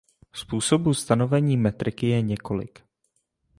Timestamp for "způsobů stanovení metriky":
0.33-2.07